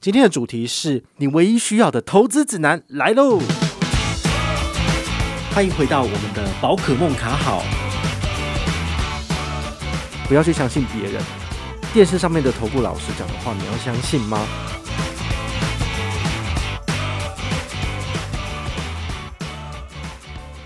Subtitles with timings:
[0.00, 3.40] 今天的主题是你唯一需要的投资指南来喽！
[5.50, 7.64] 欢迎回到我们的宝可梦卡好。
[10.28, 11.20] 不要去相信别人，
[11.92, 14.46] 电视上面的投顾老师讲的话，你要相信吗？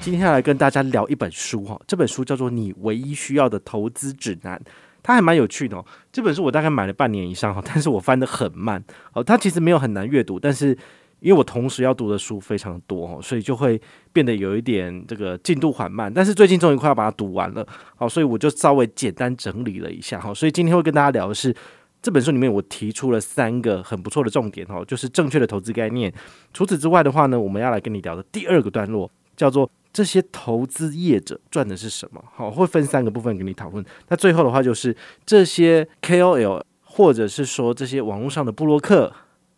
[0.03, 4.59] 今天要来跟大家聊一本书哈，这本书叫做《你唯一需要的投资指南》。
[5.03, 8.83] 它还蛮有趣的哦，这本书我大概买了半年以上哈， 但是我翻得很慢
[9.13, 9.23] 哦。
[9.23, 10.77] 它其实没有很难阅读，但是
[11.21, 13.81] 因为我同时要读的书非常多哦，所以就会
[14.13, 16.13] 变得有一点这个进度缓慢。
[16.13, 20.33] 但是最近终于快要把它读完了，好，所以我就稍微简单整理了一下哈。
[20.33, 21.55] 所以今天会跟大家聊的是
[22.01, 26.13] 这本书里面我提出了三个很不错的重点哦，就是正确的投资概念。
[26.53, 29.69] 除此之外的话呢，我们要来跟你聊的第二个段落叫做。
[29.93, 32.25] 这些投资业者赚的是什么？
[32.35, 33.85] 好，会分三个部分给你讨论。
[34.09, 34.97] 那最后的话就是
[35.27, 39.13] 这些 KOL 或者是说这些网络上的布洛克、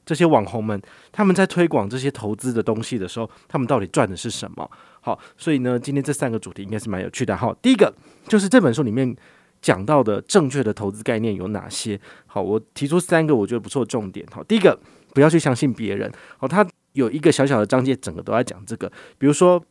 [0.05, 0.81] 这些网红们，
[1.13, 4.69] 他们在推广这些投资的东西的时候，他们到底赚的是什么？
[5.01, 7.37] 好，所以呢，今天这三个主题应该是蛮有趣的。
[7.37, 7.95] 好，第一个
[8.27, 9.15] 就是这本书里面
[9.63, 12.01] 讲到的正确的投资概念有哪些？
[12.27, 14.27] 好，我提出三个我觉得不错的重点。
[14.33, 14.79] 好，第一个
[15.13, 16.13] 不要去相信别人。
[16.39, 19.65] 好，他有一个小小的章节，整个都在讲这个，比如说。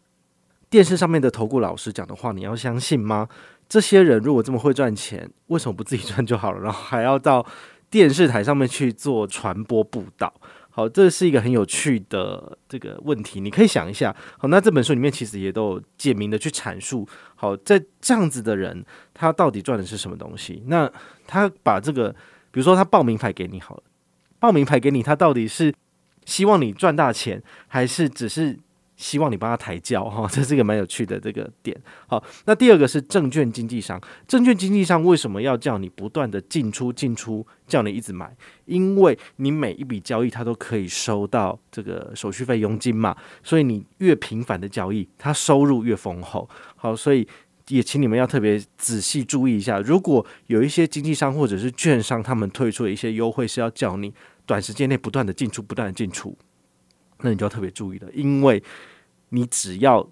[0.74, 3.30] 电视上面的投顾老师讲的话，你要相信吗？
[3.70, 6.60] 这些人如果这么会赚钱，为什么不自己赚就好了？
[6.62, 7.46] 然后还要到
[7.92, 10.34] 电视台上面去做传播布道？
[10.72, 14.16] 好，这是一个很有趣的这个问题，你可以想一下。
[14.40, 17.08] 好，那这本书里面其实也都有简明的去阐述。
[17.36, 20.64] 好，在这样子的人，他到底赚的是什么东西？
[20.66, 20.92] 那
[21.28, 22.10] 他把这个，
[22.50, 23.84] 比如说他报名牌给你好了，
[24.40, 25.72] 报名牌给你，他到底是
[26.26, 28.58] 希望你赚大钱，还是只是？
[29.04, 31.78] 希望你帮他抬轿哈， 这是一个蛮有趣的这个点。
[32.08, 38.34] 好，那第二个是证券经纪商，证券经纪商为什么要叫你不断的进出进出，叫你一直买？
[38.64, 46.48] 因为你每一笔交易他都可以收到这个手续费佣金嘛，所以你越频繁的交易，他收入越丰厚。
[46.78, 47.28] 好，所以
[47.68, 54.14] 也请你们要特别仔细注意一下，如果有一些经纪商或者是券商，他们推出的一些优惠是要叫你
[54.46, 56.38] 短时间内不断的进出，不断的进出，
[57.20, 58.64] 那你就要特别注意了，因为。
[59.34, 60.08] 你只要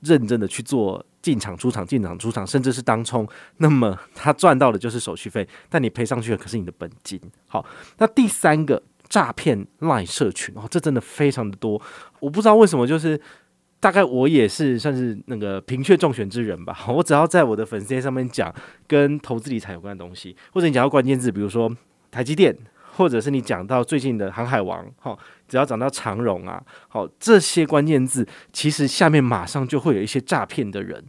[0.00, 3.26] 认真的去做进场出场进场出场，甚至是当冲，
[3.56, 7.18] 那么他赚到的就是手续费，但你赔上去的可是你的本金。
[7.46, 7.64] 好，
[7.96, 11.80] 那第三个诈骗 LINE 社群哦，这真的非常的多，
[12.20, 13.18] 我不知道为什么，就是
[13.80, 16.78] 大概我也是算是那个贫血中选之人吧。
[16.92, 18.54] 我只要在我的粉丝上面讲
[18.86, 21.74] 跟投资理财有关的东西，或者你讲到关键字，比如说
[22.10, 22.54] 台积电。
[22.96, 31.04] 或者是你讲到最近的航海王，哈，只要讲到长荣啊，好，这些关键字，其实下面马上就会有一些诈骗的人，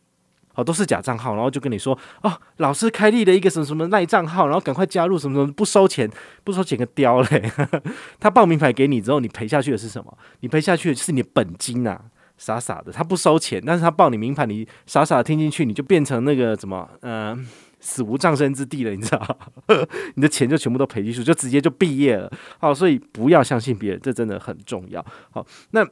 [0.54, 6.10] 好，都是假账号，然后就跟你说，哦，老师开立了一个什么什么赖账号，然后赶快加入，什么什么不收钱，
[6.44, 7.52] 不收钱个雕嘞，
[8.20, 10.18] 他报名牌给你之后，你赔下去的是什么？
[10.42, 12.02] 你赔下去的是你的本金呐、啊，
[12.38, 17.48] 傻傻的，他不收钱，但是他报你名牌，你傻傻的听进去，你就变成那个什么，嗯、
[17.80, 19.40] 死无葬身之地了，你知道？
[20.16, 22.32] 你的钱就全部都赔进去，就直接就毕业了。
[22.60, 25.06] 好，所以不要相信别人，这真的很重要。
[25.32, 25.88] 好，那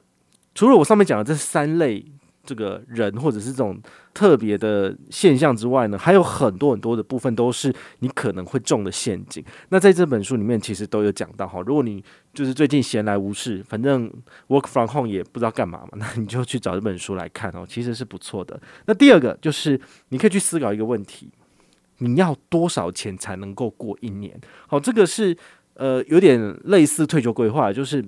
[0.54, 2.04] 除了我上面讲的这三类
[2.44, 3.80] 这个人或者是这种
[4.14, 9.44] 特别的现象之外呢，还有很多很多的部分都是你可能会中的陷阱。
[9.70, 12.04] 那在这本书里面其实都有讲到哈，如果你
[12.34, 14.12] 就是最近闲来无事，反正
[14.48, 18.60] work from home 也不知道干嘛嘛，那你就去找这本书来看哦，其实是不错的。
[18.86, 19.80] 那第二个就是
[20.10, 21.32] 你可以去思考一个问题。
[22.00, 24.40] 你要多少钱才能够过一年？
[24.68, 25.36] 好，这个是
[25.76, 28.04] 呃有点类似退休规划，就是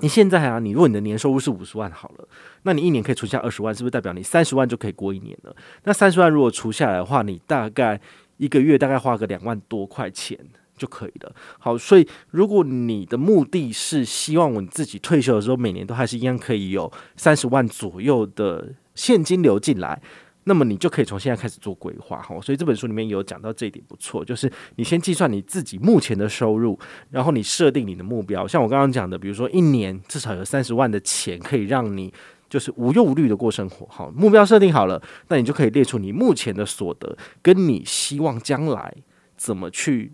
[0.00, 2.28] 你现在啊，你如果你的年收入是五十万好了，
[2.64, 5.56] 那你一年可以存下二十万，是不是代表你三十万就可以过一年了？
[5.84, 7.98] 那三十万如果除下来的话，你大概
[8.36, 10.38] 一个月大概花个两万多块钱
[10.76, 11.34] 就可以了。
[11.58, 20.02] 好，所以如果你的目的是希望我自己退休的时候每年都还是一样可以有三十万左右的现金流进来。
[20.48, 26.78] 那么你就可以从现在开始做规划哈，所以这本书里面有讲到这一点不错，就是你先计算你自己目前的收入，
[27.10, 32.12] 然后你设定你的目标，像我刚刚讲的，比如说一年至少有三十万的钱可以让你
[32.48, 38.94] 就是无忧无虑的过生活，好，目标设定好了，那你就可以列出你目前的所得，跟你希望将来
[39.36, 40.12] 怎么去。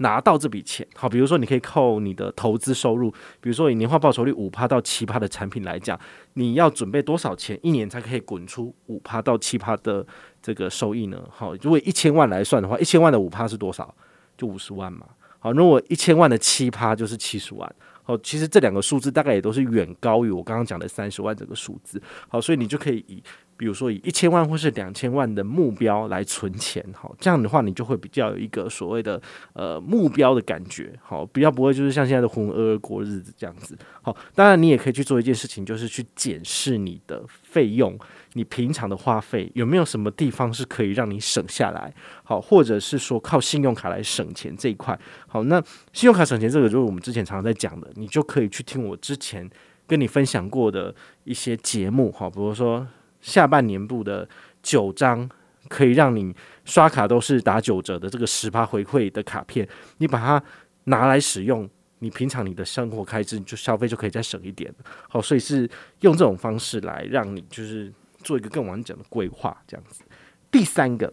[0.00, 3.10] 拿到这笔钱，好，比如说你可以扣你的投资收入，
[3.40, 5.98] 比如说以年化报酬率五趴到七趴的产品来讲，
[6.34, 10.06] 你要准备多少钱一年才可以滚出五趴到七趴的
[10.42, 11.22] 这个收益呢？
[11.30, 13.94] 好，如果一千万来算的话，一千万的五趴是多少？
[14.36, 15.06] 就五十万嘛。
[15.38, 17.74] 好，如果一千万的七趴就是七十万。
[18.02, 22.02] 好，其实这两个数字大概也都是远高于我刚刚讲的三十万这个数字。
[22.28, 23.22] 好，所以你就可以以
[23.60, 29.20] 比如说以一千万或是两千万的目标来存钱，好，这样的话你就会比较有一个所谓的
[29.52, 37.98] 呃目标的感觉，好，比较不会就是像现在的浑浑噩噩过日子这样子，好，当然你也可以去做一件事情，就是去检视你的费用，
[38.32, 41.92] 你平常的花费有没有什么地方是可以让你省下来，
[42.24, 44.98] 好，或者是说靠信用卡来省钱这一块，
[45.28, 49.46] 好，那信用卡省钱这个就是我们之前常常在讲的，你就可以去听我之前
[49.86, 52.86] 跟你分享过的一些节目，好，比如说
[53.20, 54.28] 下半年度的
[54.62, 55.28] 九张
[55.68, 56.34] 可以让你
[56.64, 59.68] 刷卡都是打九折的这个十趴回馈的卡片，
[59.98, 60.42] 你把它
[60.84, 61.68] 拿来使用。
[62.02, 64.74] 你平常你的生活开支你就消费就可以再省一点，
[65.06, 65.68] 好，所以是
[66.00, 70.02] 用这种方式来让你就是做一个更完整的规划，这样子。
[70.50, 71.12] 第三个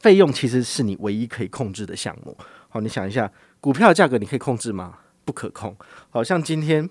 [0.00, 2.36] 费用其实是你唯一可以控制的项目，
[2.68, 3.30] 好，你想一下，
[3.60, 4.98] 股票价格你可以控制吗？
[5.24, 5.76] 不可控。
[6.10, 6.90] 好像今天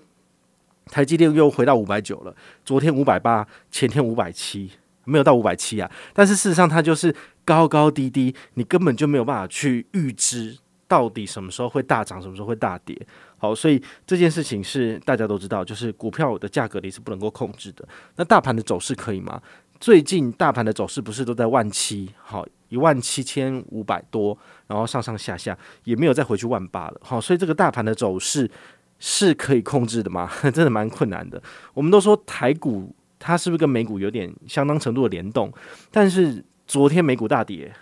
[0.90, 2.34] 台积电又回到五百九了，
[2.64, 4.70] 昨天五百八，前天五百七，
[5.04, 10.58] 没有到五百七啊，但是事实上它就是高高低低，你根本就没有办法去预知。
[10.88, 12.96] 到底什么时候会大涨，什么时候会大跌？
[13.38, 17.84] 好，所以这件事情是大家都知道，就是股票的价格你是不能够控制的。
[18.14, 19.42] 那大盘的走势可以吗？
[19.80, 24.38] 最近大盘的走势不是都在万七，好，一万七千五百多，
[24.68, 27.00] 然后上上下下也没有再回去万八了。
[27.02, 28.48] 好，所以这个大盘的走势
[28.98, 30.30] 是可以控制的吗？
[30.42, 31.42] 真的蛮困难的。
[31.74, 35.52] 我们都说台股它是不是跟美股有点相当程度的联动？
[35.90, 37.72] 但是昨天美股大跌，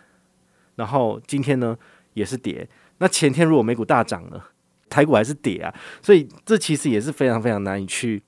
[0.76, 1.76] 然后今天呢
[2.14, 2.68] 也是跌。
[2.98, 4.40] 那前天如果美股大涨呢，
[4.88, 8.22] 台股还是跌啊，所以这其实也是非常非常难以去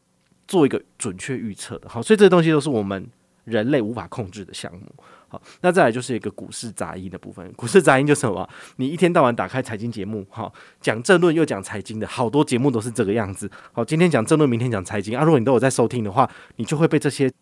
[0.48, 1.88] 做一个准确预测的。
[1.88, 3.06] 好，所以这些东西都是我们
[3.46, 4.82] 人类无法控制的项目。
[5.28, 7.50] 好，那再来就是一个股市杂音的部分。
[7.54, 8.48] 股市杂音就是什么？
[8.76, 13.50] 你一天到晚打开财经节目，好，讲政论又讲财经的，好多节目都是这个样子。
[13.72, 15.24] 好，今天讲政论，明天讲财经啊。
[15.24, 17.32] 如果你都有在收听的话，你就会被这些。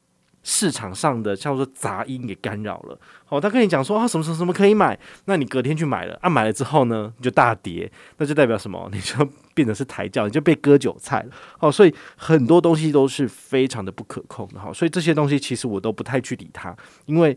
[0.45, 2.97] 市场上的叫做杂音给干扰了。
[3.25, 8.89] 好，他跟你讲说啊，什么什么什么可以买，那你隔天去买了啊，买了之后呢，你就大跌，那就代表什么？
[8.93, 11.31] 你就变成是抬轿，你就被割韭菜了。
[11.59, 14.61] 好，所以很多东西都是非常的不可控的。
[14.61, 16.77] 好，所以这些东西其实我都不太去理它，
[17.07, 17.37] 因为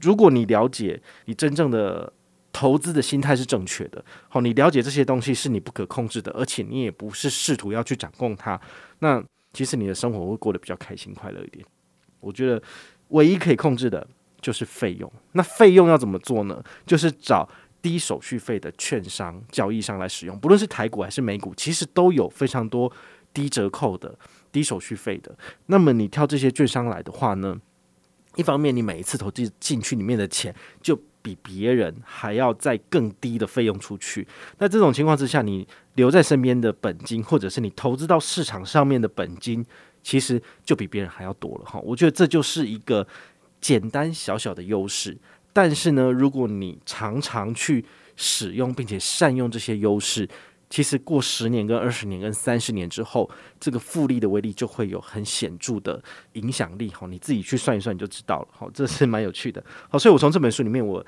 [0.00, 2.12] 如果你了解你真正的
[2.52, 8.58] 投资的心态是正确的，好，你了解这些东西是你不可控制的，而且你也不是试图要去掌控它，
[9.00, 9.22] 那
[9.52, 11.64] 其实你的生活会过得比较开心快乐一点。
[12.20, 12.62] 我觉得
[13.08, 14.06] 唯一可以控制的
[14.40, 15.10] 就是费用。
[15.32, 16.62] 那费用要怎么做呢？
[16.84, 17.48] 就是找
[17.82, 20.38] 低手续费的券商、交易商来使用。
[20.38, 22.90] 不论是台股还是美股，其实都有非常多
[23.32, 24.18] 低折扣的、
[24.50, 25.36] 低手续费的。
[25.66, 27.56] 那么你挑这些券商来的话呢，
[28.34, 34.26] 一方面你每一次投资进去里面的钱就比别人还要再更低的费用出去。
[34.58, 39.64] 那这种情况之下，你留在身边的本金，或者是你投资到市场上面的本金。
[40.06, 43.04] 其实就比别人还要多了哈，我觉得这就是一个
[43.60, 45.18] 简单小小的优势。
[45.52, 50.28] 但是呢，如果你常常去使用并且善用这些优势，
[50.70, 56.00] 其实过十年、跟二十年、跟三十年之后，这个复利的威力就会有很显著的
[56.34, 57.08] 影响力哈。
[57.08, 58.48] 你自己去算一算你就知道了。
[58.52, 59.60] 好，这是蛮有趣的。
[59.88, 61.04] 好，所以我从这本书里面我。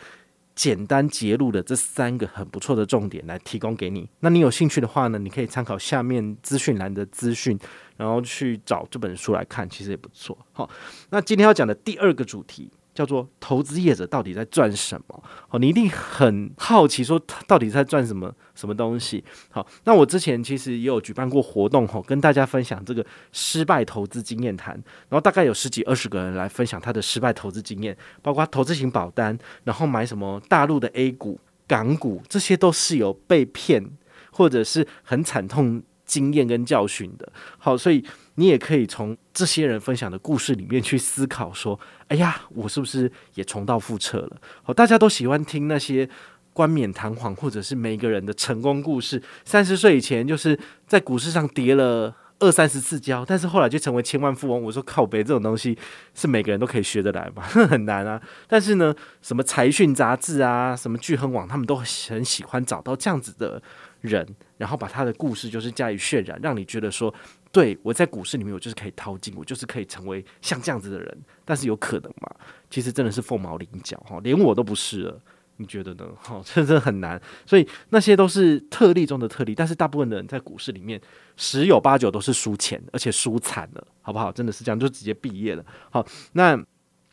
[0.58, 4.08] 简单揭露的这三个很不错的重点来提供给你。
[4.19, 7.56] 那你有兴趣的话呢，你可以参考下面资讯栏的资讯，
[7.96, 10.37] 然后去找这本书来看，其实也不错。
[10.50, 10.69] 好，
[11.10, 12.69] 那今天要讲的第二个主题。
[12.99, 15.23] 叫做投资业者到底在赚什么？
[15.47, 19.23] 好，你一定很好奇，说他到底在赚什么什么东西？
[19.50, 24.75] 好，那我之前其实也有举办过活动，吼，跟大家分享这个失败投资经验谈，
[25.08, 33.89] 然后大概有十几二十个人来分享他的失败投资经验，包括投资型保单，然后买什么大陆的 A 股、港股，这些都是有被骗
[34.32, 37.32] 或者是很惨痛经验跟教训的。
[37.58, 38.05] 好，所以。
[38.41, 46.08] 你也可以从这些人分享的故事里面去思考，说：“哎呀，我是不是也重蹈覆辙了？”好，大家都喜欢听那些
[46.53, 49.20] 冠冕堂皇，或者是每个人的成功故事。
[49.44, 54.62] 三十岁以前就是在股市上跌了二三十次跤，但是后来就成为千万富翁。
[54.62, 55.77] 我说靠北，这种东西
[56.15, 57.43] 是每个人都可以学得来吗？
[57.67, 58.22] 很难啊。
[58.46, 63.60] 但是呢，什么财讯杂志啊，什么巨亨网，他们都很喜欢找到这样子的
[64.00, 64.26] 人，
[64.56, 67.12] 然后把他的故事就是加以渲染，让你觉得说。
[67.50, 71.19] 对，我在股市里面，我就是可以淘金，我就是可以成为像这样子的人。
[71.46, 72.31] 但是有可能吗？
[72.69, 75.19] 其实真的是凤毛麟角哈，连我都不是了。
[75.56, 76.05] 你觉得呢？
[76.20, 77.20] 哈， 真的很难。
[77.46, 81.00] 所以那些都是特例中的特例，但是大部分的人在股市里面
[81.38, 84.31] 十有八九都是输钱，而且输惨了，好不好？
[84.31, 85.64] 真的是这样，就直接毕业了。
[85.90, 86.55] 好，那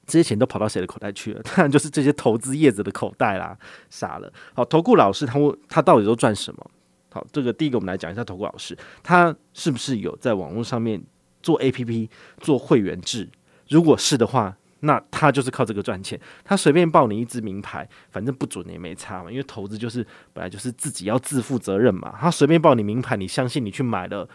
[0.06, 1.42] 这些钱都跑到谁的口袋去了？
[1.46, 3.58] 当然就是这些投资业者的口袋啦，
[3.90, 4.32] 傻了。
[4.54, 6.72] 好，投顾老师他问他到底都赚什么？
[7.12, 11.02] 好，这个第一个我们来讲一下投顾老师，他是不是有在网络上面
[11.42, 12.10] 做 APP
[12.40, 13.30] 做会员制？
[13.70, 16.20] 如果是的话，那他就是靠这个赚钱。
[16.44, 22.14] 他随便报你一支名牌，反正不准也没差嘛，因为投资就是本来就是自己要自负责任嘛。
[22.20, 24.28] 他随便报你名牌，你相信你去买了，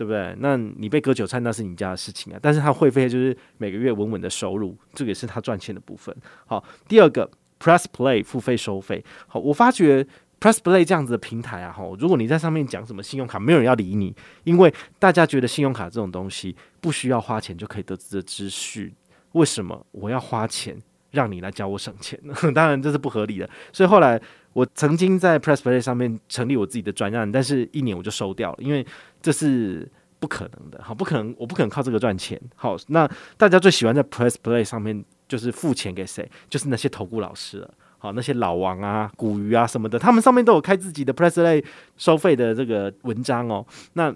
[0.00, 0.34] 对不对？
[0.38, 2.38] 那你被割韭菜那是你家的事情啊。
[2.40, 6.16] 但是他会费就是每个月稳稳的收入，这个也是他赚钱的部分。
[6.46, 9.04] 好，第二个 Press Play 付费收费。
[9.26, 10.06] 好，我发觉。
[10.40, 18.90] PressPlay 这样子的平台啊，吼，如果你在上面讲什么信用卡，没有人要理你，因为大家觉得信用卡这种东西不需要花钱就可以得知的资讯，
[19.32, 20.74] 为什么我要花钱
[21.10, 22.34] 让你来教我省钱呢？
[22.56, 23.50] 当然这是不合理的。
[23.70, 24.18] 所以后来
[24.52, 28.84] 我曾经在 PressPlay 上面成立我自己的专案，但是一年我就收掉了，因为
[29.22, 29.88] 这是
[30.18, 32.40] 不可能的，好，不可能，我不可能靠这个赚钱。
[32.56, 36.28] 好，那大家最喜欢在 PressPlay 上面就是付钱给谁？
[36.48, 37.74] 就是那些投顾老师了。
[38.02, 41.62] 好，那些老王啊、古鱼啊什么的，他们上面都有开自己的 PressPlay
[41.98, 43.64] 收费的这个文章哦。
[43.92, 44.10] 那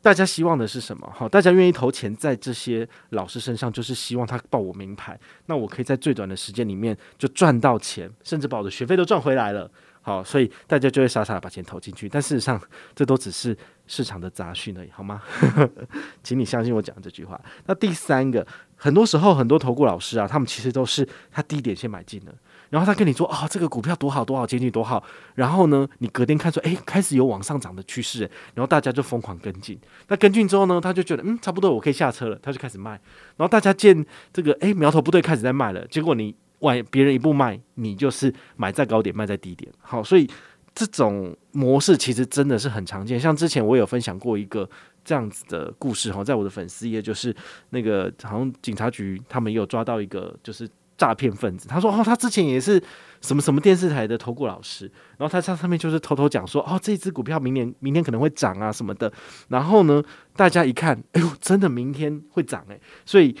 [0.00, 1.12] 大家希望的是什么？
[1.14, 9.70] 好，大家愿意投钱在这些老师身上，就是希望他报我名牌，那我可以在最短的时间里面就赚到钱，甚至把我的学费都赚回来了。
[10.00, 12.08] 好，所以大家就会傻傻的把钱投进去。
[12.08, 12.58] 但事实上，
[12.94, 13.54] 这都只是
[13.86, 15.20] 市场的杂讯而已，好吗？
[16.22, 17.38] 请你相信我讲的这句话。
[17.66, 22.32] 那第三个，很多时候很多投顾老师啊，他们其实都是他低点先买进了。
[22.70, 25.02] 然后他跟你说啊、哦，这个股票多好多好，前景多好。
[25.34, 28.20] 然后呢，你隔天看说，哎，开始有往上涨的趋势，
[28.54, 29.78] 然后大家就疯狂跟进。
[30.08, 32.90] 那跟进之后呢，他就觉得嗯，差不多我可以下车了，他就开始卖。
[33.36, 35.86] 然后大家见这个哎苗头不对，开始在卖了。
[35.86, 39.72] 结果你晚别人一步卖，你就是买在高点，卖在低点。
[39.80, 40.28] 好，所以
[40.74, 43.18] 这种模式其实真的是很常见。
[43.18, 44.68] 像之前我有分享过一个
[45.04, 47.34] 这样子的故事哈，在我的粉丝页，就是
[47.70, 50.68] 那个好像警察局他们有抓到一个就是。
[50.98, 52.82] 诈骗分子，他说：“哦，他之前也是
[53.20, 59.10] 什么什么电视台的投顾老师，然后他在上面就是偷偷讲说，哦，这支股票明年明天可能会涨啊什么的。
[59.46, 60.02] 然后呢，
[60.34, 63.34] 大家一看，哎呦，真的明天会涨哎，所以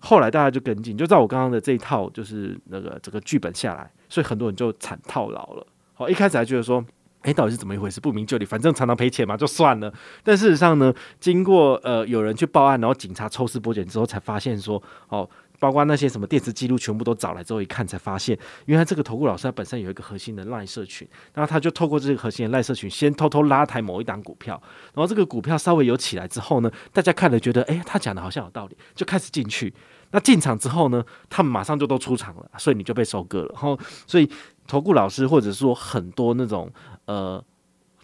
[0.00, 5.64] 后来大家就跟进，就照我刚刚的这一套，就是那个这个剧本下来，所以很多人就惨套牢了。
[5.94, 6.84] 好，一开始还觉得说，
[7.22, 8.00] 哎，到底是怎么一回事？
[8.00, 9.94] 不明就里，反正常常赔钱嘛，就算了。
[10.24, 15.30] 但事实上呢，经过呃有人去报案，然后警察抽丝剥茧之后，才发现说，哦。”
[15.64, 29.72] 包括那些什么电子记录，全部都找来之后一看，才发现，原来这个投顾老师他本身有一个核心的赖社群，然后他就透过这个核心的赖社群，先偷偷拉抬某一档股票，然后这个股票稍微有起来之后呢，大家看了觉得，哎，他讲的好像有道理，就开始进去。
[30.10, 33.48] 那进场之后呢，他们马上就都出场了，所以你就被收割了。
[33.54, 34.30] 然后，所以
[34.66, 36.70] 投顾老师或者说很多那种
[37.06, 37.42] 呃。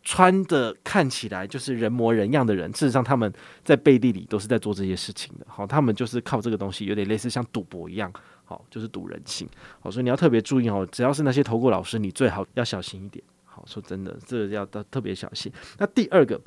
[0.03, 3.31] 穿的看起来就是人模人样的人，事实上他们
[3.63, 5.47] 在背地里都是在做这些事情的。
[5.47, 8.11] 好，他们就是靠这个东西，有点类似像赌博一样，
[8.45, 9.47] 好，就是赌人性。
[9.79, 13.23] 好，所以你要特别注意哦，只要是那些投顾老师，你最好要小心一点。
[13.45, 15.53] 好，说真的，这个要特别小心。
[15.77, 16.41] 那第二个，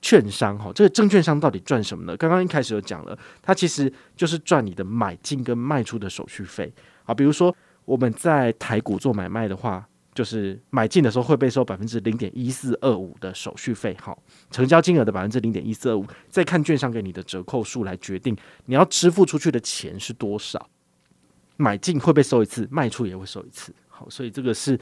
[0.00, 2.16] 券商哈，这个证券商到底赚什么呢？
[2.16, 6.72] 刚刚一开始有讲了，它其实就是赚你的买进跟卖出的手续费。
[7.02, 7.52] 好，比如说
[7.84, 9.84] 我们在台股做买卖的话。
[10.14, 18.36] 就是买进的时候会被收百分之零点一四二五的手续费，好，成交金额的百分之零点一四二五，再看券商给你的折扣数来决定
[18.66, 20.68] 你要支付出去的钱是多少。
[21.56, 24.78] 买进会被收一次，卖出也会收一次，好，所以这个是。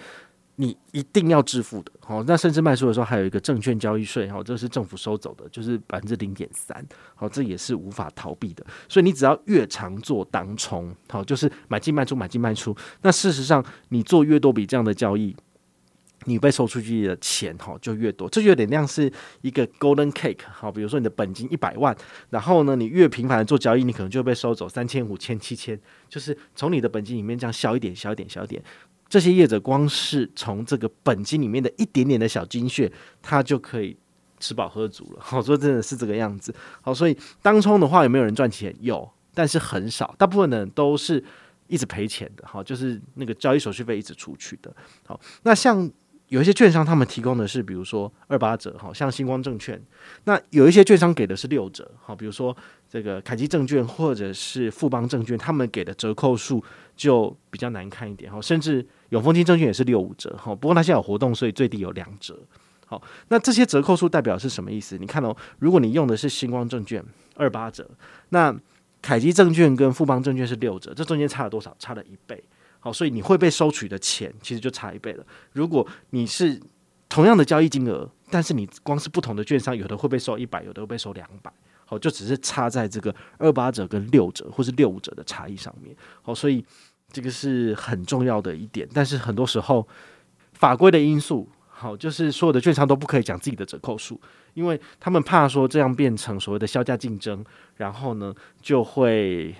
[0.60, 6.84] 你一定要支付的，好，那甚至卖出的时候还有一个证券交易税，好，这是政府收走的，就是百分之零点三，
[7.14, 8.66] 好，这也是无法逃避的。
[8.88, 15.36] 所以你只要越常做当冲，好，就是买进卖出买进卖出，那事实上你做越多笔这样的交易，
[16.24, 19.08] 你被收出去的钱哈就越多，这就有点像是
[19.42, 21.96] 一个 golden cake，好，比如说你的本金一百万，
[22.30, 28.60] 然后呢你越频繁的做交易，你可能就被收走三千、五千、七千，就是从你的本金里面这样消一点、消一点、消一点。
[29.08, 33.96] 这些业者光是从这个本金里面的一点点的小金屑，他就可以
[34.38, 35.18] 吃饱喝足了。
[35.24, 36.54] 好，说真的是这个样子。
[36.82, 38.74] 好，所以当冲的话有没有人赚钱？
[38.80, 41.24] 有，但是很少，大部分的人都是
[41.68, 42.46] 一直赔钱的。
[42.46, 44.70] 好，就是那个交易手续费一直出去的。
[45.06, 45.90] 好，那像
[46.26, 49.82] 有一些券商，他们提供的是比如说二八折，好像星光证券。
[50.24, 52.54] 那有一些券商给的是六折，好，比如说
[52.90, 56.62] 这个凯基证券或者是富邦证券，他们给的折扣数
[56.94, 58.30] 就比较难看一点。
[58.30, 58.86] 好，甚至。
[59.10, 62.38] 永丰金证券也是六五折，哈，不过它现在有活动，所以最低有两折。
[62.86, 64.96] 好，那这些折扣数代表是什么意思？
[64.96, 67.04] 你看哦，如果你用的是星光证券
[67.36, 67.86] 二八折，
[68.30, 68.54] 那
[69.02, 71.76] 凯基证券跟富邦证券是六折，这中间差了多少？
[71.78, 72.42] 差了一倍。
[72.80, 75.26] 好，所以你会被收取的钱其实就差一倍了。
[75.52, 76.58] 如果你是
[77.10, 81.52] 同样的交易金额，但是你光是不同的券商，有的会被收一百，有的会被收两百。
[81.84, 85.94] 好，就只是差在这个二八折跟六折或是六五折的差异上面。
[86.22, 86.64] 好，所以。
[87.12, 89.86] 这个是很重要的一点，但是很多时候
[90.52, 94.20] 法规的因素，好，就是所有的券商都不可以讲自己的折扣数，
[94.54, 97.44] 因为他们怕说这样变成所谓的销价竞争，
[97.76, 99.54] 然后呢就会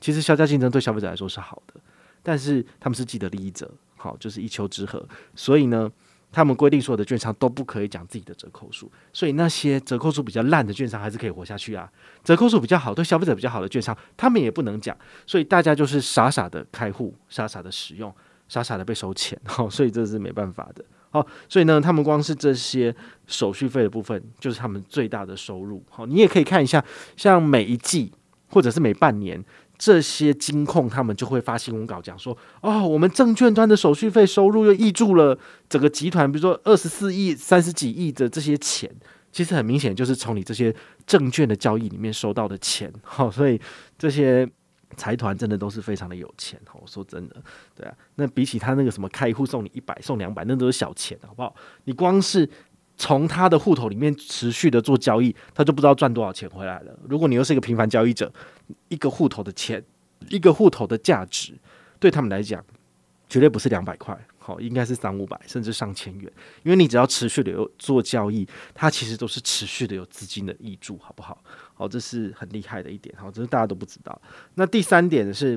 [0.00, 1.80] 其实销价竞争对消费者来说是好的，
[2.22, 5.04] 但是他们是既得利益者，好，就是一丘之貉，
[5.34, 5.90] 所以呢。
[6.32, 11.88] 他们规定所有的券商都不可以讲自己的折扣数，所以那些折扣数比较烂的券商还是可以活下去啊。
[12.24, 14.96] 折扣数比较好，对消费者比较好的券商，他们也不能讲，
[15.26, 18.12] 所以大家就是傻傻的开户，傻傻的使用，
[18.48, 20.82] 傻傻的被收钱，好，所以这是没办法的。
[21.10, 22.94] 好，所以呢，他们光是这些
[23.26, 25.84] 手续费的部分，就是他们最大的收入。
[25.90, 26.82] 好，你也可以看一下，
[27.14, 28.10] 像每一季
[28.48, 29.44] 或者是每半年。
[29.84, 35.36] 这些金控他们就会发新闻稿讲说，哦，我们证券端的手续费收入又挹注了
[35.68, 38.88] 整个集团，比如说二十四亿、三十几亿的这些钱，
[39.32, 40.72] 其实很明显就是从你这些
[41.04, 42.92] 证券的交易里面收到的钱。
[43.02, 43.60] 好， 所以
[43.98, 44.48] 这些
[44.96, 46.60] 财团真的都是非常的有钱。
[46.80, 47.42] 我说真的，
[47.74, 51.52] 对啊，那比起他那个什么开户送你一百、送两百，那都是小钱，好不好？
[51.86, 52.48] 你光是。
[52.96, 56.96] 从他的户头里面持续的做交易，他就不知道赚多少钱回来了。
[57.08, 58.32] 如果你又是一个频繁交易者，
[58.88, 59.82] 一个户头的钱，
[60.28, 61.58] 一个户头的价值，
[61.98, 62.64] 对他们来讲，
[63.28, 66.32] 绝对不是两百块，好，应该是三五百甚至上千元。
[66.62, 71.42] 因为你只要持续的有做交易，它其实都是持续的有资金的挹注，好不好？
[71.74, 74.20] 好，这是很厉害的一点，好，这是大家都不知道。
[74.54, 75.56] 那第三点是，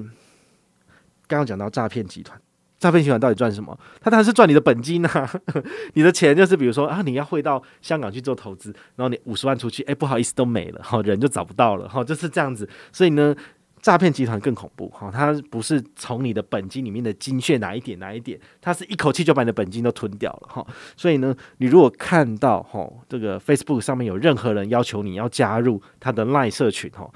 [1.28, 2.42] 刚刚讲到诈骗集团。
[2.86, 3.76] 诈骗集团到底赚什么？
[4.00, 5.32] 他当然是赚你的本金啊！
[5.96, 12.70] 你的钱就是，比如说啊，你要汇到香港去做投资，然后你五十万出去，哎，不好意思，都没了，哈，人就找不到了，哈，就是这样子。
[12.92, 13.36] 所以呢，
[13.82, 20.68] 诈骗集团更恐怖，哈，他不是从你的本金里面的金血哪一点哪一点，他是一口气就把你的本金都吞掉了，哈。
[20.96, 27.10] 所以呢，你如果看到哈这个 Facebook 上面有任何人要求你要加入他的 Line 社群，哈。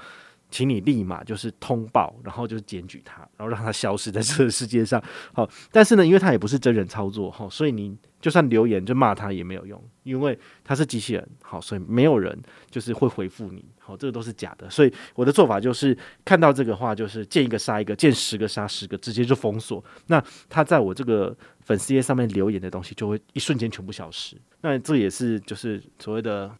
[0.50, 5.02] 请你立马就是通报，然后就是检举他，然后让他消失在这个世界上。
[5.32, 12.36] 好，但是呢，因为他也不是真人操作，哈，所以你就算留言就骂他也没有用，因为他是机器人，好，所以没有人
[12.68, 14.68] 就是会回复你，好，这个都是假的。
[14.68, 19.82] 所以我的做法就是看到这个话，就是见一个杀一个，见十个杀十个，直接就封锁。
[20.08, 24.36] 那他在我这个粉丝页上面留言的东西，就会一瞬间全部消失。
[24.62, 26.50] 那这也是就是所谓的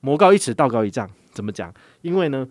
[0.00, 1.08] 魔高一尺，道高一丈。
[1.30, 1.72] 怎么讲？
[2.02, 2.48] 因为呢。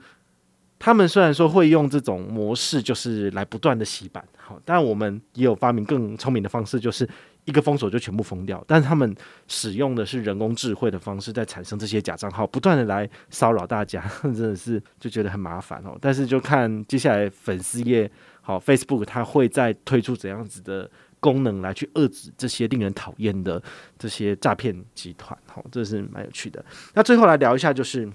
[0.80, 7.10] 他们虽然说会用这种模式，就是来不断的洗版，好，但我们也有发明更聪明的方式，就是
[7.46, 8.64] 一个封锁就全部封掉。
[8.68, 9.16] 但是他们
[9.48, 15.98] 使用的是人工智慧的方式，在产生这些假账号，不断的来骚扰大家，真的是就觉得很麻烦哦。
[16.00, 18.10] 但是就看接下来粉丝页，
[18.42, 20.88] 好，Facebook 它会再推出怎样子的
[21.20, 23.62] 功能来去遏制这些令人讨厌的
[23.98, 26.64] 这些诈骗集团，好，这是蛮有趣的。
[26.94, 28.08] 那最后来聊一下，就是。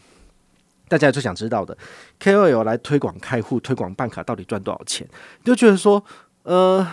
[0.93, 1.75] 大家最想知道的
[2.21, 5.09] ，KOL 来推广开户、推广办卡，到底赚多少钱？
[5.43, 6.05] 就觉得说，
[6.43, 6.87] 呃，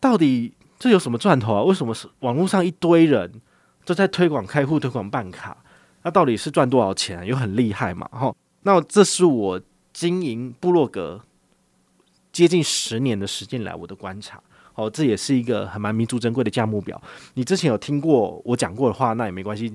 [0.00, 1.62] 到底这有什么赚头啊？
[1.62, 3.40] 为什么是网络上一堆人
[3.84, 5.56] 都在推广开户、推广办卡？
[6.02, 7.24] 那到底是赚多少钱啊？
[7.24, 8.08] 又很厉害嘛？
[8.08, 9.60] 哈，那这是我
[9.92, 11.22] 经营部落格
[12.32, 14.42] 接近十年的时间来我的观察。
[14.74, 17.00] 哦，这也是一个很蛮弥足珍贵的价目表。
[17.34, 19.72] 你之前有听过我讲过的话，那也没关系。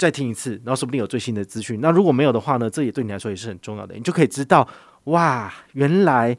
[0.00, 1.78] 再听一次，然后说不定有最新的资讯。
[1.82, 2.70] 那如果没有的话呢？
[2.70, 4.66] 这也对你来说也是很重要的，你就可以知道
[5.04, 6.34] 哇，原来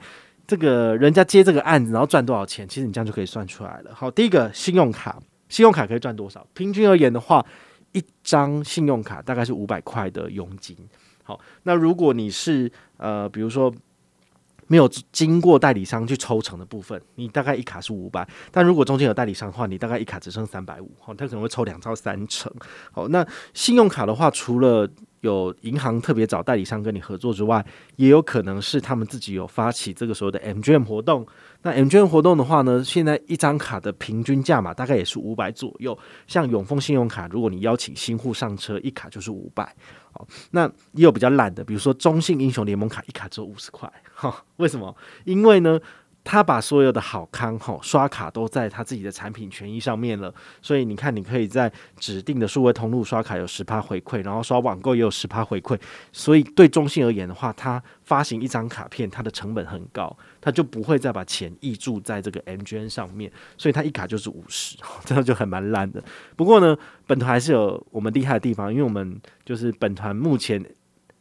[0.47, 2.67] 这个人家接这个案子，然后赚多少钱。
[2.67, 3.91] 其实你这样就可以算出来了。
[3.93, 6.45] 好，第一个信用卡，信用卡可以赚多少？
[6.55, 7.45] 平均而言的话，
[7.91, 10.75] 一张信用卡大概是五百块的佣金。
[11.23, 13.71] 好，那如果你是呃，比如说。
[14.71, 22.49] 没有经过代理商去抽成的部分，你大概一卡是五百，但如果中间有代理商的话，你大概一卡只剩三百五，好，他可能会抽两到三成。
[22.93, 27.65] 好，那信用卡的话，除了有银行特别找代理商跟你合作之外，
[27.97, 31.27] 也有可能是他们自己有发起这个所谓的 MGM 活动。
[31.63, 35.97] 那 M 券活动的话呢，现在一张卡的平均价嘛大概也是五百左右。
[36.25, 39.75] 像永丰信用卡，如果你邀请新户上车，一卡就是五百。
[40.11, 43.91] 好，那也有比较烂的，比如说中信英雄联盟卡，一卡只有五十块。
[44.13, 44.95] 哈，为什么？
[45.23, 45.79] 因为呢，
[46.23, 55.79] 他把所有的好康哈刷卡都在他自己的产品权益上面了，所以你看，你可以在指定的数位通路刷卡有十趴回馈，然后刷网购也有十趴回馈。
[56.11, 66.03] 所以对中信而言的话，他发行一张卡片，它的成本很高，他就不会再把钱挹注在这个 MGN 上面，所以他一卡就是五十， 这样就很蛮烂的。
[66.35, 70.63] 不过呢，本团还是有我们厉害的地方，因为我们就是本团目前。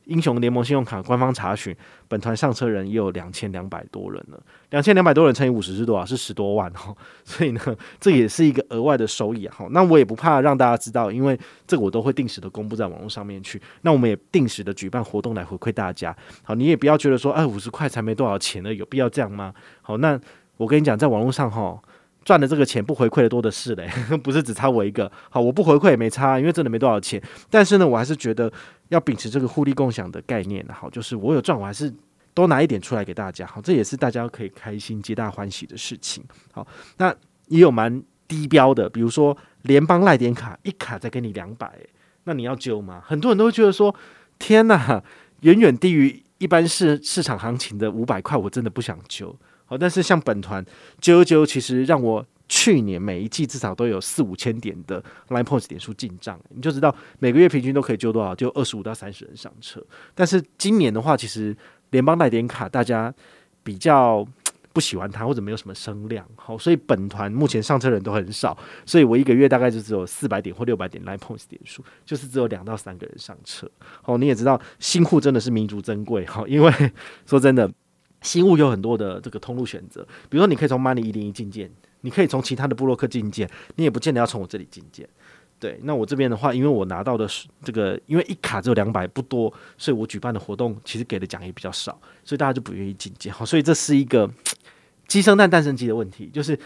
[0.05, 1.75] 英雄联盟信用卡官方查询，
[2.09, 4.41] 本团上车人也有两千两百多人了。
[4.71, 6.05] 两千两百多人乘以五十是多少？
[6.05, 6.97] 是十多万哦。
[7.25, 7.61] 所以呢，
[8.01, 9.67] 这也是一个额外的收益哈。
[9.71, 13.61] 那我也不怕让大家知道，因为这个我都会定时的公布在网络上面去。
[13.83, 16.17] 那我们也定时的举办活动来回馈大家。
[16.43, 19.55] 好，你也不要觉得说，哎，五十块才没多少钱呢，有必要这样吗？
[19.83, 20.19] 好，那
[20.57, 21.81] 我跟你讲，在网络上哈。
[22.31, 23.91] 赚的这个钱不回馈的多的是嘞，
[24.23, 25.11] 不是只差我一个。
[25.29, 27.21] 好，我不回馈也没差，因为真的没多少钱。
[27.51, 28.49] 但是呢，我还是觉得
[28.91, 30.65] 要秉持这个互利共享的概念。
[30.73, 31.93] 好，就是我有赚，我还是
[32.33, 36.23] 多拿一点出来给大家，好，这也是大家可以开心、皆大欢喜的事情。
[36.53, 36.65] 好，
[36.99, 37.13] 那
[37.49, 41.69] 也有蛮低标的，比如说联邦赖点卡，一卡再给你两百，
[42.23, 43.03] 那你要揪吗？
[43.05, 43.93] 很多人都会觉得说，
[44.39, 45.03] 天哪，
[45.41, 49.37] 远远低于一般市市场行情的五百块，我真的不想揪。
[49.71, 50.63] 好，但是像本团
[51.01, 52.27] 揪揪，其实让我。
[52.53, 59.81] 去年每一季至少都有四五千点的 Line Points 点数进账，你就知道每个月平均都可以揪多少，就二十五到三十人上车。
[60.17, 61.57] 但是今年的话，其实
[61.91, 63.15] 联邦赖点卡大家
[63.63, 64.27] 比较
[64.73, 73.71] 不喜欢它，或者没有什么声量，好，所以本团目前上车人都很少，所以我一个月大概就只有四百点或六百点 Line Points 点数，就是只有两到三个人上车。
[74.03, 76.73] 好，你也知道新户真的是弥足珍贵，好，因为
[77.27, 77.71] 说真的，
[78.23, 81.71] 新物有很多的这个通路选择，比如说你可以从 Money 一零一进件。
[82.03, 85.07] 你可以从其他的布洛克进件，你也不见得要从我这里进件。
[85.59, 93.31] 对，那我这边的话，因为我拿到的是这个，因为一卡只有两百不多，所以我举办的活动其实给的奖也比较少，所以大家就不愿意进件。
[93.31, 94.31] 好，所以这是一个
[95.07, 96.59] 鸡生蛋蛋生鸡的问题，就是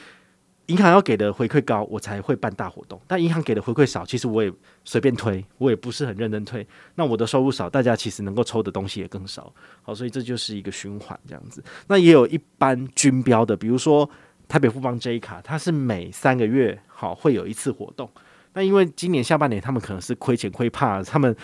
[0.67, 4.53] 银行要给的回馈高，我才会办大活动；但银行给的回馈少，其实我也
[4.85, 6.67] 随便推，我也不是很认真推。
[6.95, 9.53] 那我的收入少，大家其实能够抽的东西也更少。
[9.83, 11.63] 好，所以这就是一个循环这样子。
[11.89, 14.09] 那也有一般均标的，比如说。
[14.47, 18.09] 台北富邦 J 卡，它是每三个月好会有一次活动。
[18.53, 21.35] 那因为今年下半年他们可能是亏钱亏怕了，他们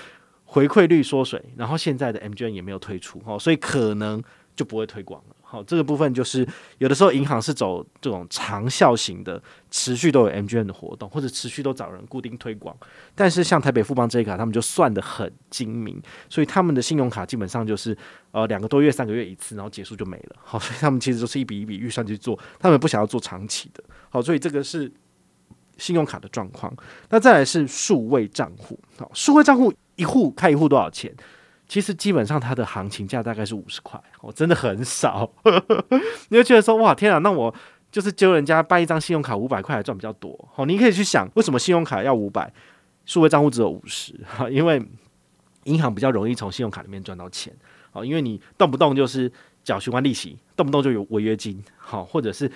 [0.45, 4.23] 回馈率缩水，然后现在的 MGM 也没有推出，哦，所以可能
[4.55, 5.37] 就不会推广了。
[5.51, 6.47] 好，这个部分就是
[6.79, 12.77] 有的时候银行是走这种长效型的，持续都有 MGM 的活动，或者持续都找人固定推广。
[13.17, 17.99] 但是像台北富邦这一卡，他们就算得很精明，所以他们的信用卡基本上就是
[18.31, 20.37] 呃两个多月、三个月一次，然后结束就没了。
[20.41, 23.83] 好，所以他们其实都是一笔一笔预算去做，他们不想要做长期的。
[24.09, 24.89] 好，所以这个是
[25.79, 26.73] 信用卡的状况。
[27.09, 31.13] 那再来是数位账户，好，数位账户一户开一户多少钱？
[31.71, 35.31] 其实基本上它的行情价大概是五十块，我真的很少。
[36.31, 37.55] 你会觉得说哇天啊，那我
[37.93, 40.37] 就是揪人家办一张信用卡五百块还赚比较多。
[40.53, 42.53] 好，你可以去想为什么信用卡要五百，
[43.07, 44.13] 数位账户只有五十？
[44.27, 44.85] 哈， 因为
[45.63, 47.55] 银行比较容易从信用卡里面赚到钱。
[47.93, 49.31] 好，因为你动不动就是
[49.63, 52.51] 缴循环利息，动不动就有违约金，好，或者是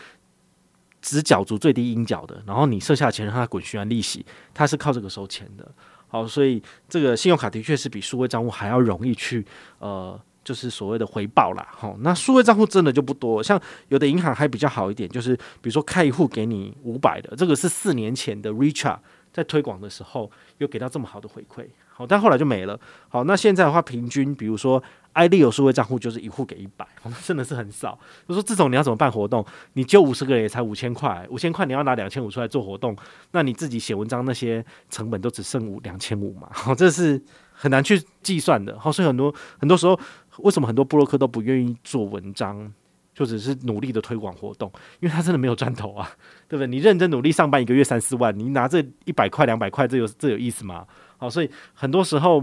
[1.01, 5.71] 只缴足最低应缴的，然后你剩下的钱让它滚循环利息，它是靠这个收钱的。
[6.15, 9.45] 好，所以这个信用卡的确是比数位账户还要容易去，
[9.81, 11.67] 呃，就是所谓的回报啦。
[11.73, 18.99] 好，那数位账户真的就不多，像有的银行还比较好一点，就是比如说开一户给你五百的，这个是四年前的 Richard
[19.33, 21.67] 在推广的时候有给到这么好的回馈。
[21.89, 22.79] 好，但后来就没了。
[23.09, 24.81] 好，那现在的话，平均比如说
[25.15, 26.87] ，iLeo 有数位账户就是一户给一百，
[27.25, 27.99] 真的是很少。
[28.29, 29.45] 就说这种你要怎么办活动？
[29.73, 32.97] 你就五十个人也才五千块，五千块你要拿两千五出来做活动，
[33.33, 36.49] 那你自己写文章那些成本都只剩五两千五嘛？
[36.53, 37.23] 好， 这是
[37.53, 38.79] 很难去计算的。
[38.79, 39.99] 好，所以很多很多时候，
[40.39, 42.73] 为什么很多部落客都不愿意做文章，
[43.15, 44.71] 就只是努力的推广活动？
[45.01, 46.11] 因为他真的没有赚头啊，
[46.49, 46.67] 对不对？
[46.67, 50.85] 你认真努力上班一个月三四万，你拿这一百块两百块，这有这有意思吗？
[51.17, 52.43] 好，所以很多时候，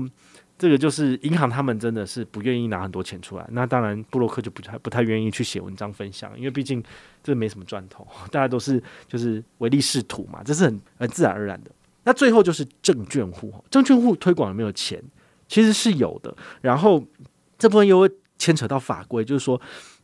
[0.62, 3.48] 这个就是银行他们真的是不愿意拿很多钱出来。
[3.50, 6.84] 那当然，布洛克就不太不太愿意去写文章分享，因为毕竟
[7.24, 11.72] 这没什么赚头，大家都是就是唯利是图嘛，这是很很自然而然的。
[12.04, 15.04] 那最后就是证券户，证券户推广有没有钱？
[15.48, 16.38] 其实是有的。
[16.62, 17.04] 然后
[17.58, 19.60] 这部分又会牵扯到法规，就是说，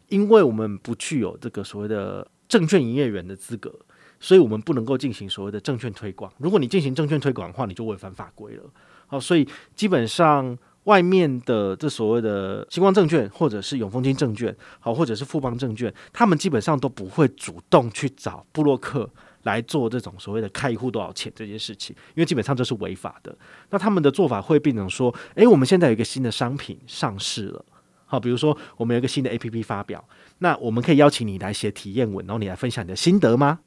[0.08, 3.72] 因为我们不具有这个所谓的证券营业员的资格。
[4.20, 6.34] 所以我们不能够进行所谓的证券推广。
[6.39, 8.63] 如果你进行证券推广的话，你就违反法规了。
[9.08, 19.10] 好，所以基本上外面的这所谓的新光证券，或者是永丰金证券，好，或者是富邦证券，他们基本上都不会主动去找布洛克
[19.43, 23.36] 来做这种所谓的开一户多少钱这件事情，因为基本上这是违法的。
[23.70, 27.65] 那他们的做法会变成说，诶，我们现在有一个新的商品上市了，
[28.06, 30.04] 好，比如说我们有一个新的 APP 发表，
[30.39, 33.60] 那我们可以邀请你来写体验文，然后你来分享你的心得吗？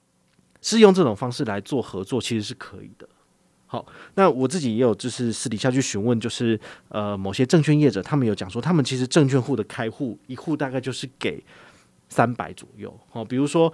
[0.63, 3.09] 是用这种方式来做合作，其实是可以的。
[3.73, 11.41] 好，那我自己也有就是私底下去询问，就是呃某些证券业者，他们有讲说，他们其实证券户的开户一户大概就是给
[12.09, 12.93] 三百左右。
[13.11, 13.73] 好，比如说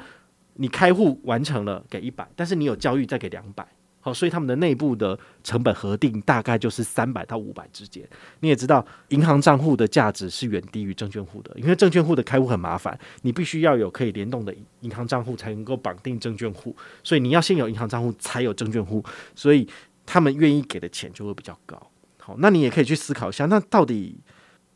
[0.57, 3.67] 你开户完成了给一百，但是你有交易再给两百。
[4.07, 8.09] 好，所以他们的内部的成本核定大概就是三百到五百之间。
[8.39, 19.67] 你也知道，银行账户的价值是远低于证券户的，因为证券户的开户很麻烦，你必须要有可以联动的银行账户才能够绑定证券户，所以你要先有银行账户才有证券户，所以
[20.05, 21.91] 他们愿意给的钱就会比较高。
[22.19, 24.21] 好，那你也可以去思考一下，那到底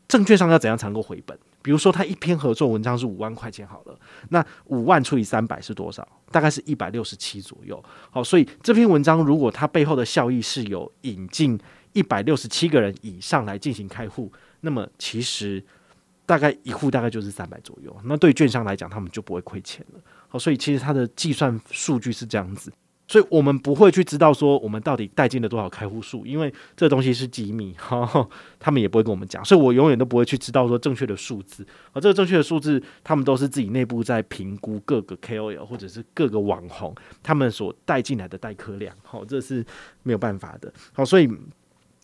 [0.09, 1.39] 证券商要怎样才能够回本？
[1.61, 6.07] 比如说，他一篇合作文章是五万块钱好了，那五万除以三百是多少？
[6.31, 7.83] 大概是一百六十七左右。
[8.09, 11.59] 好，所以这篇文章如果它背后的效益是有引进
[11.93, 15.63] 一百六十七个人以上来进行开户，那么其实
[16.25, 17.95] 大概一户大概就是三百左右。
[18.05, 19.99] 那对券商来讲，他们就不会亏钱了。
[20.27, 22.71] 好，所以其实它的计算数据是这样子。
[23.11, 28.25] 所以我们不会去知道说我们到底带进了多少开户数，因为这东西是机密， 哈，
[28.57, 31.67] 他们也不会跟我们讲，所以我永远都不会去知道说正确的数字。
[31.91, 39.65] 而这个正确的数字，他们都是自己内部在评估各个 KOL 或者是各个网红他们所带进来的带客量，好，这是
[40.03, 40.71] 没有办法的。
[40.93, 41.29] 好，所以。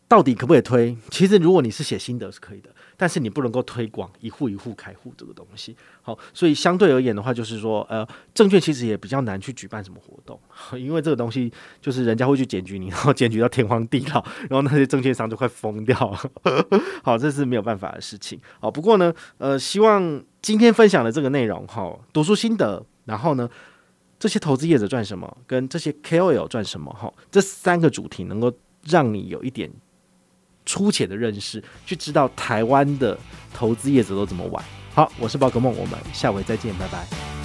[0.09, 0.95] 到底可不可以推？
[1.09, 5.75] 其实如果你是写心得是可以的，但是你不能够推广一户一户开户这个东西。
[6.01, 10.39] 好，所以相对而言的话，就是说，呃，证券其实也比较难去举办什么活动，
[10.79, 16.17] 因为这个东西就是人家会去检举你，然后检举到天荒地老，然后那些证券商就快疯掉了。
[17.03, 18.39] 好，这是没有办法的事情。
[18.61, 23.49] 好，不过呢，呃，希望今天分享的这个内容，哈，读书心得，然后呢，
[24.17, 28.53] 这些投资业者赚什么，跟这些 KOL 赚什么，哈，这三个主题能够
[28.85, 29.69] 让你有一点。
[30.67, 33.17] 粗浅的认识，去知道台湾的
[33.51, 34.63] 投资业者都怎么玩。
[34.93, 37.36] 好，我是宝可梦，我们下回再见，拜拜。